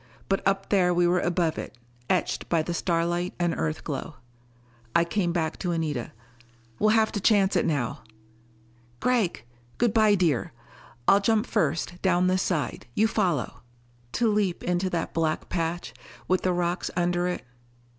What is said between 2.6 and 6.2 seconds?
the starlight and Earthglow. I came back to Anita.